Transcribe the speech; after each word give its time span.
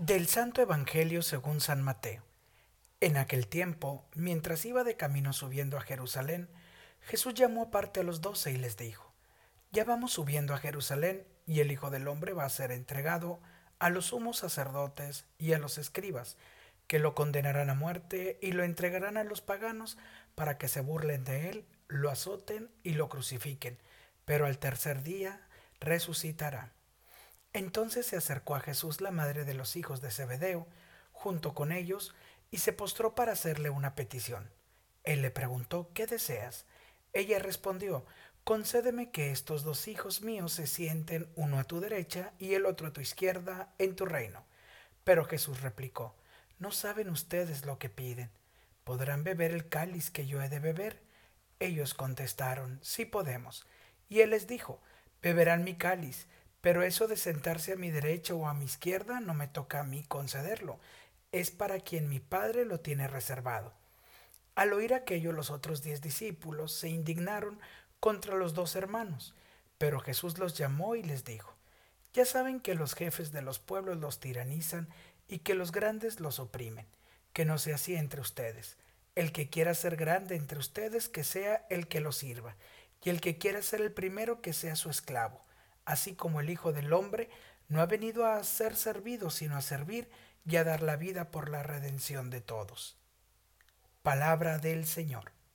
Del 0.00 0.28
Santo 0.28 0.62
Evangelio 0.62 1.20
según 1.20 1.60
San 1.60 1.82
Mateo. 1.82 2.22
En 3.00 3.18
aquel 3.18 3.46
tiempo, 3.48 4.08
mientras 4.14 4.64
iba 4.64 4.82
de 4.82 4.96
camino 4.96 5.34
subiendo 5.34 5.76
a 5.76 5.82
Jerusalén, 5.82 6.48
Jesús 7.02 7.34
llamó 7.34 7.64
aparte 7.64 8.00
a 8.00 8.02
los 8.02 8.22
doce 8.22 8.50
y 8.50 8.56
les 8.56 8.78
dijo, 8.78 9.12
Ya 9.72 9.84
vamos 9.84 10.12
subiendo 10.12 10.54
a 10.54 10.58
Jerusalén, 10.58 11.26
y 11.44 11.60
el 11.60 11.70
Hijo 11.70 11.90
del 11.90 12.08
Hombre 12.08 12.32
va 12.32 12.46
a 12.46 12.48
ser 12.48 12.72
entregado 12.72 13.40
a 13.78 13.90
los 13.90 14.06
sumos 14.06 14.38
sacerdotes 14.38 15.26
y 15.36 15.52
a 15.52 15.58
los 15.58 15.76
escribas, 15.76 16.38
que 16.86 16.98
lo 16.98 17.14
condenarán 17.14 17.68
a 17.68 17.74
muerte 17.74 18.38
y 18.40 18.52
lo 18.52 18.64
entregarán 18.64 19.18
a 19.18 19.24
los 19.24 19.42
paganos 19.42 19.98
para 20.34 20.56
que 20.56 20.68
se 20.68 20.80
burlen 20.80 21.24
de 21.24 21.50
él, 21.50 21.66
lo 21.88 22.08
azoten 22.08 22.70
y 22.82 22.94
lo 22.94 23.10
crucifiquen, 23.10 23.76
pero 24.24 24.46
al 24.46 24.56
tercer 24.56 25.02
día 25.02 25.46
resucitará. 25.78 26.72
Entonces 27.52 28.06
se 28.06 28.16
acercó 28.16 28.54
a 28.54 28.60
Jesús 28.60 29.00
la 29.00 29.10
madre 29.10 29.44
de 29.44 29.54
los 29.54 29.76
hijos 29.76 30.00
de 30.00 30.10
Zebedeo, 30.10 30.66
junto 31.12 31.54
con 31.54 31.72
ellos, 31.72 32.14
y 32.50 32.58
se 32.58 32.72
postró 32.72 33.14
para 33.14 33.32
hacerle 33.32 33.70
una 33.70 33.94
petición. 33.94 34.50
Él 35.04 35.22
le 35.22 35.30
preguntó, 35.30 35.90
¿qué 35.94 36.06
deseas? 36.06 36.64
Ella 37.12 37.38
respondió, 37.38 38.04
concédeme 38.44 39.10
que 39.10 39.32
estos 39.32 39.64
dos 39.64 39.88
hijos 39.88 40.22
míos 40.22 40.52
se 40.52 40.66
sienten 40.66 41.28
uno 41.34 41.58
a 41.58 41.64
tu 41.64 41.80
derecha 41.80 42.32
y 42.38 42.54
el 42.54 42.66
otro 42.66 42.88
a 42.88 42.92
tu 42.92 43.00
izquierda 43.00 43.72
en 43.78 43.96
tu 43.96 44.06
reino. 44.06 44.44
Pero 45.04 45.24
Jesús 45.24 45.60
replicó, 45.60 46.14
no 46.58 46.70
saben 46.70 47.10
ustedes 47.10 47.64
lo 47.64 47.78
que 47.78 47.88
piden. 47.88 48.30
¿Podrán 48.84 49.24
beber 49.24 49.52
el 49.52 49.68
cáliz 49.68 50.10
que 50.10 50.26
yo 50.26 50.42
he 50.42 50.48
de 50.48 50.60
beber? 50.60 51.02
Ellos 51.58 51.94
contestaron, 51.94 52.78
sí 52.82 53.04
podemos. 53.04 53.66
Y 54.08 54.20
él 54.20 54.30
les 54.30 54.46
dijo, 54.46 54.80
beberán 55.22 55.64
mi 55.64 55.74
cáliz, 55.76 56.26
pero 56.60 56.82
eso 56.82 57.08
de 57.08 57.16
sentarse 57.16 57.72
a 57.72 57.76
mi 57.76 57.90
derecha 57.90 58.34
o 58.34 58.46
a 58.46 58.54
mi 58.54 58.66
izquierda 58.66 59.20
no 59.20 59.34
me 59.34 59.48
toca 59.48 59.80
a 59.80 59.84
mí 59.84 60.04
concederlo, 60.04 60.78
es 61.32 61.50
para 61.50 61.80
quien 61.80 62.08
mi 62.08 62.20
Padre 62.20 62.64
lo 62.64 62.80
tiene 62.80 63.08
reservado. 63.08 63.72
Al 64.54 64.72
oír 64.72 64.92
aquello 64.92 65.32
los 65.32 65.50
otros 65.50 65.82
diez 65.82 66.00
discípulos 66.02 66.72
se 66.72 66.88
indignaron 66.88 67.58
contra 67.98 68.36
los 68.36 68.52
dos 68.52 68.76
hermanos, 68.76 69.34
pero 69.78 70.00
Jesús 70.00 70.38
los 70.38 70.56
llamó 70.58 70.96
y 70.96 71.02
les 71.02 71.24
dijo, 71.24 71.56
Ya 72.12 72.26
saben 72.26 72.60
que 72.60 72.74
los 72.74 72.94
jefes 72.94 73.32
de 73.32 73.42
los 73.42 73.58
pueblos 73.58 73.98
los 73.98 74.20
tiranizan 74.20 74.88
y 75.28 75.38
que 75.38 75.54
los 75.54 75.72
grandes 75.72 76.20
los 76.20 76.38
oprimen, 76.40 76.86
que 77.32 77.44
no 77.44 77.56
sea 77.56 77.76
así 77.76 77.94
entre 77.94 78.20
ustedes. 78.20 78.76
El 79.14 79.32
que 79.32 79.48
quiera 79.48 79.74
ser 79.74 79.96
grande 79.96 80.36
entre 80.36 80.58
ustedes, 80.58 81.08
que 81.08 81.24
sea 81.24 81.66
el 81.70 81.88
que 81.88 82.00
lo 82.00 82.12
sirva, 82.12 82.56
y 83.02 83.10
el 83.10 83.20
que 83.20 83.38
quiera 83.38 83.62
ser 83.62 83.80
el 83.80 83.92
primero, 83.92 84.42
que 84.42 84.52
sea 84.52 84.76
su 84.76 84.90
esclavo 84.90 85.42
así 85.90 86.14
como 86.14 86.40
el 86.40 86.50
Hijo 86.50 86.72
del 86.72 86.92
Hombre 86.92 87.30
no 87.68 87.80
ha 87.80 87.86
venido 87.86 88.26
a 88.26 88.42
ser 88.44 88.76
servido, 88.76 89.30
sino 89.30 89.56
a 89.56 89.60
servir 89.60 90.08
y 90.46 90.56
a 90.56 90.64
dar 90.64 90.82
la 90.82 90.96
vida 90.96 91.30
por 91.30 91.48
la 91.48 91.62
redención 91.62 92.30
de 92.30 92.40
todos. 92.40 92.96
Palabra 94.02 94.58
del 94.58 94.86
Señor. 94.86 95.32